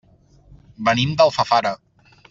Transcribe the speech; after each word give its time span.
Venim 0.89 1.15
d'Alfafara. 1.21 1.79